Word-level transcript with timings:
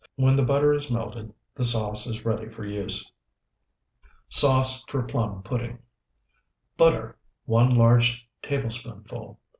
When 0.15 0.35
the 0.35 0.43
butter 0.43 0.73
is 0.73 0.89
melted, 0.89 1.31
the 1.53 1.63
sauce 1.63 2.07
is 2.07 2.25
ready 2.25 2.49
for 2.49 2.65
use. 2.65 3.11
SAUCE 4.29 4.83
FOR 4.85 5.03
PLUM 5.03 5.43
PUDDING 5.43 5.77
Butter, 6.75 7.19
1 7.45 7.75
large 7.75 8.27
tablespoonful. 8.41 9.39